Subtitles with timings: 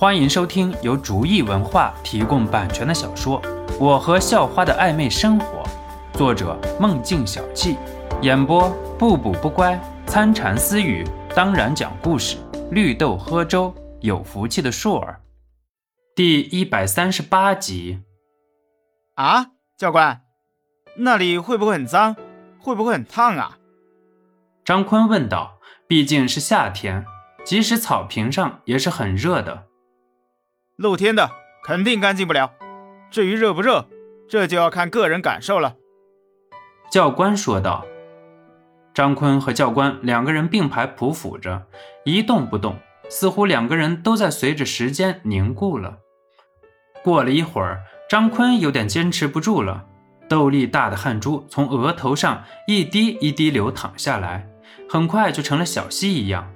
[0.00, 3.42] 欢迎收听由竹意文化提供版权的小说
[3.80, 5.64] 《我和校花的暧昧生活》，
[6.16, 7.76] 作者梦境小憩，
[8.22, 9.76] 演播不补不乖、
[10.06, 12.36] 参禅私语，当然讲故事，
[12.70, 15.20] 绿豆喝粥，有福气的硕儿，
[16.14, 18.00] 第一百三十八集。
[19.16, 19.46] 啊，
[19.76, 20.20] 教官，
[20.98, 22.14] 那里会不会很脏？
[22.60, 23.58] 会不会很烫啊？
[24.64, 25.58] 张坤问道。
[25.88, 27.04] 毕竟是夏天，
[27.44, 29.64] 即使草坪上也是很热的。
[30.78, 31.28] 露天的
[31.64, 32.52] 肯定干净不了。
[33.10, 33.84] 至于热不热，
[34.28, 35.74] 这就要看个人感受了。
[36.88, 37.84] 教官说道。
[38.94, 41.66] 张坤和教官两个人并排匍匐着，
[42.04, 42.76] 一动不动，
[43.08, 45.98] 似乎两个人都在随着时间凝固了。
[47.02, 49.84] 过了一会儿，张坤有点坚持不住了，
[50.28, 54.48] 豆粒大的汗珠从额头上一滴一滴流淌下来。
[54.88, 56.52] 很快就成了小溪一样，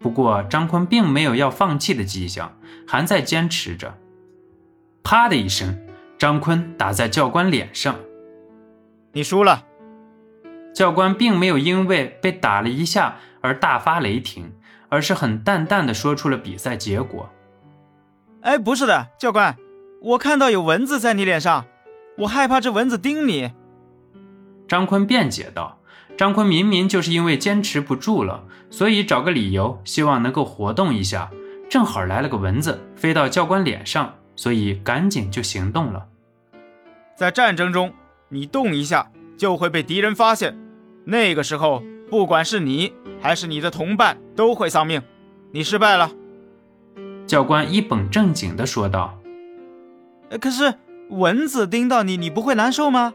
[0.00, 2.56] 不过张坤并没有要放弃的迹象，
[2.88, 3.98] 还在坚持着。
[5.02, 5.78] 啪的一声，
[6.18, 7.94] 张坤打在教官脸上。
[9.12, 9.66] 你输了。
[10.72, 14.52] 教官并没有因为被打了一下而大发雷霆，
[14.88, 17.28] 而是很淡淡的说出了比赛结果。
[18.40, 19.54] 哎，不是的，教官，
[20.00, 21.66] 我看到有蚊子在你脸上，
[22.18, 23.52] 我害怕这蚊子叮你。
[24.66, 25.79] 张坤辩解道。
[26.20, 31.30] 张坤明明就是因为坚持不住了，所以找个理由，希望能够活动一下。
[31.70, 36.06] 正好来了个蚊子，飞到教官脸上，所以赶紧就行动了。
[37.16, 37.94] 在战争中，
[38.28, 40.54] 你动一下就会被敌人发现，
[41.06, 45.00] 那个时候，不管是你还是你的同伴都会丧命。
[45.52, 46.10] 你失败了。
[47.26, 49.18] 教官一本正经地说道
[50.38, 50.74] ：“可是
[51.08, 53.14] 蚊子叮到你，你不会难受吗？”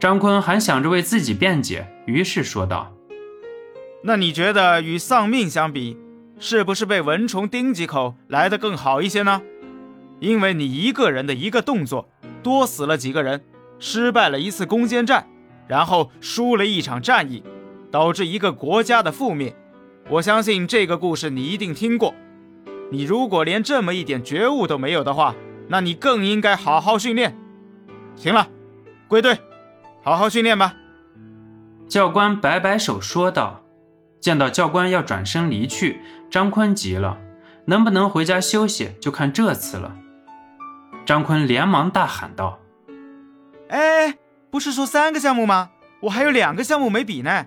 [0.00, 2.90] 张坤还想着为自己辩解，于是说道
[4.02, 5.98] ：“那你觉得与丧命相比，
[6.38, 9.42] 是不是被蚊虫叮几口来得更好一些呢？
[10.18, 12.08] 因为你一个人的一个动作，
[12.42, 13.44] 多死了几个人，
[13.78, 15.26] 失败了一次攻坚战，
[15.68, 17.42] 然后输了一场战役，
[17.90, 19.54] 导致一个国家的覆灭。
[20.08, 22.14] 我相信这个故事你一定听过。
[22.90, 25.34] 你如果连这么一点觉悟都没有的话，
[25.68, 27.36] 那你更应该好好训练。
[28.16, 28.48] 行了，
[29.06, 29.36] 归队。”
[30.02, 30.74] 好好训练吧，
[31.88, 33.60] 教官摆摆手说道。
[34.20, 37.16] 见到教官要转身离去，张坤急了
[37.64, 39.96] ：“能不能回家休息，就看这次了。”
[41.06, 42.58] 张坤连忙大喊道
[43.68, 44.18] ：“哎，
[44.50, 45.70] 不是说三个项目吗？
[46.02, 47.46] 我还有两个项目没比呢。”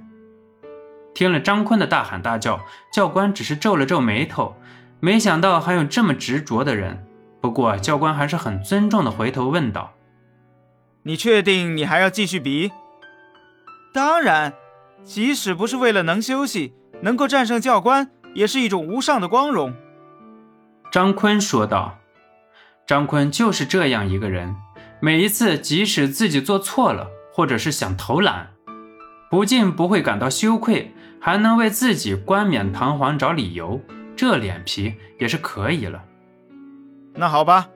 [1.13, 2.59] 听了张坤的大喊大叫，
[2.91, 4.55] 教官只是皱了皱眉头，
[4.99, 7.05] 没想到还有这么执着的人。
[7.39, 9.93] 不过教官还是很尊重的回头问道。
[11.03, 12.71] 你确定你还要继续比？
[13.93, 14.53] 当然，
[15.03, 19.73] 即使不是为了能休息，能够战胜教官，也是一种无上的光荣。
[20.91, 21.99] 张坤说道。
[22.85, 24.55] 张坤就是这样一个人，
[24.99, 28.51] 每一次即使自己做错了，或者是想偷懒，
[29.29, 33.79] 不仅不会感到羞愧，还能为自己冠冕堂皇找理由，
[34.17, 36.03] 这脸皮也是可以了。
[37.13, 37.69] 那好吧，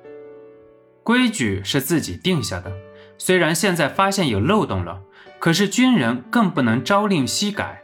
[1.03, 2.69] 规矩是自己定下的。
[3.17, 5.01] 虽然现在发现有漏洞了，
[5.39, 7.81] 可是军人更不能朝令夕改。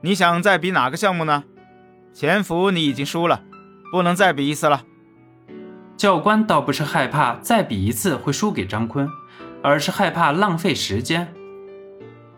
[0.00, 1.44] 你想再比哪个项目呢？
[2.12, 3.42] 潜伏你已经输了，
[3.92, 4.82] 不能再比一次了。
[5.96, 9.08] 教官倒不是害怕再比一次会输给张坤，
[9.62, 11.32] 而是害怕浪费时间。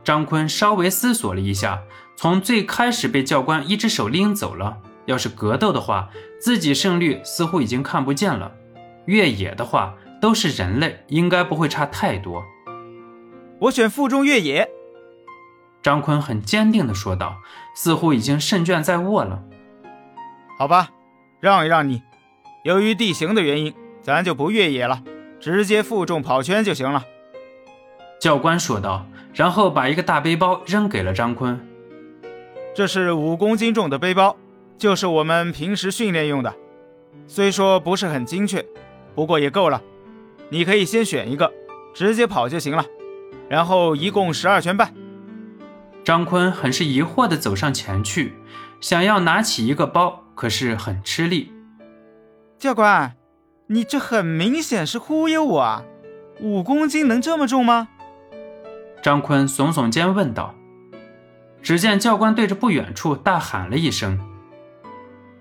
[0.04, 1.80] 张坤稍微思索了一下，
[2.16, 6.10] 从最开始被教官一只手拎走了，要是格斗的话，
[6.40, 8.52] 自己胜率似乎已经看不见了。
[9.06, 9.94] 越野的话。
[10.20, 12.44] 都是人类，应该不会差太多。
[13.60, 14.68] 我选负重越野。
[15.82, 17.36] 张坤很坚定地说道，
[17.74, 19.42] 似乎已经胜券在握了。
[20.58, 20.90] 好吧，
[21.40, 22.02] 让一让你。
[22.64, 25.02] 由于地形的原因，咱就不越野了，
[25.38, 27.04] 直接负重跑圈就行了。
[28.20, 31.58] 教官说道，然后把一个大背包扔给了张坤。
[32.74, 34.36] 这是五公斤重的背包，
[34.76, 36.52] 就是我们平时训练用的，
[37.28, 38.64] 虽说不是很精确，
[39.14, 39.80] 不过也够了。
[40.50, 41.52] 你可以先选一个，
[41.94, 42.84] 直接跑就行了。
[43.48, 44.92] 然后一共十二圈半。
[46.04, 48.34] 张坤很是疑惑地走上前去，
[48.80, 51.52] 想要拿起一个包，可是很吃力。
[52.58, 53.14] 教官，
[53.66, 55.84] 你这很明显是忽悠我啊！
[56.40, 57.88] 五公斤能这么重吗？
[59.02, 60.54] 张坤耸耸肩问道。
[61.60, 64.18] 只见教官对着不远处大喊了一声：“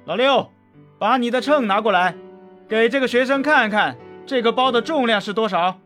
[0.05, 0.51] 老六，
[0.97, 2.15] 把你的秤拿过来，
[2.67, 5.79] 给这个学生看看。”这个包的重量是多少？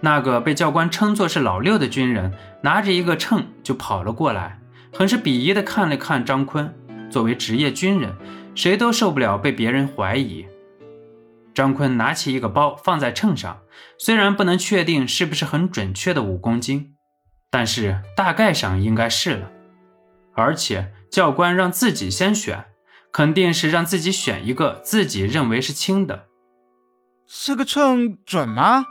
[0.00, 4.58] 那个被教官称作是老六的军人拿着一个秤就跑了过来，
[4.92, 6.74] 很是鄙夷的看了看张坤。
[7.08, 8.14] 作为职业军人，
[8.54, 10.46] 谁都受不了被别人怀疑。
[11.54, 13.60] 张坤拿起一个包放在秤上，
[13.98, 16.94] 虽然不能确定是不是很准确的五公斤，
[17.50, 19.50] 但是大概上应该是了。
[20.34, 22.64] 而且教官让自己先选，
[23.12, 26.27] 肯定是让自己选一个自己认为是轻的。
[27.30, 28.86] 这个秤准吗？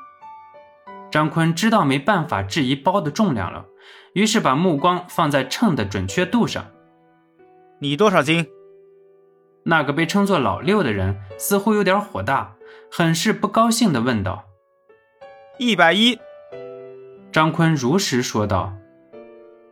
[1.10, 3.66] 张坤知道没办法质疑包的重量了，
[4.14, 6.68] 于是把目光放在秤的准确度上。
[7.80, 8.46] 你多少斤？
[9.64, 12.54] 那个被称作老六的人似乎有点火大，
[12.92, 14.46] 很是不高兴地问道
[15.58, 16.20] ：“一百一。”
[17.34, 18.72] 张坤如实说道。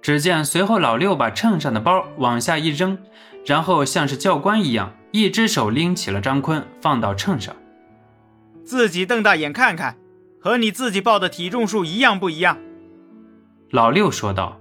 [0.01, 2.97] 只见随后老六把秤上的包往下一扔，
[3.45, 7.56] 然后像是教官一样，一只手拎起了张坤，放到秤上。
[8.65, 9.95] 自己瞪大眼看看，
[10.41, 12.57] 和你自己报的体重数一样不一样？
[13.69, 14.59] 老六说道。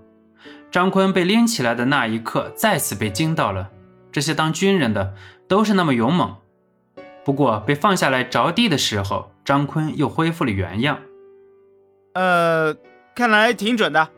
[0.70, 3.70] 张坤被拎起来的那一刻，再次被惊到了。
[4.10, 5.14] 这些当军人的
[5.46, 6.36] 都是那么勇猛，
[7.24, 10.98] 不过被放下来着地的时候，张坤又恢复了原样。
[12.14, 12.74] 呃，
[13.14, 14.08] 看来挺准的。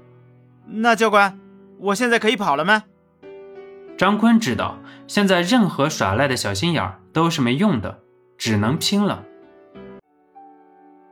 [0.67, 1.39] 那教官，
[1.79, 2.85] 我现在可以跑了吗？
[3.99, 8.01] 张坤知道，现在任何耍赖的小心眼儿都是没用的，
[8.39, 9.23] 只能拼了。